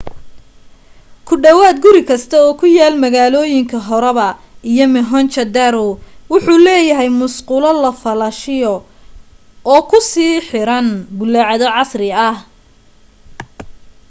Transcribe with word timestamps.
ku 1.27 1.33
dhawaad 1.43 1.77
guri 1.83 2.01
kasta 2.09 2.35
oo 2.43 2.53
ku 2.59 2.65
yaal 2.77 2.95
magaalooyinka 3.03 3.77
harappa 3.89 4.27
iyo 4.71 4.85
mohenjo-daro 4.95 5.87
wuxu 6.31 6.53
leeyahay 6.65 7.09
musqulo 7.19 7.69
la 7.83 7.91
falaashiyo 8.01 8.75
oo 9.71 9.81
ku 9.89 9.97
sii 10.09 10.35
xiran 10.47 10.87
bullaacado 11.17 11.67
casri 11.75 12.09
ah 12.29 12.35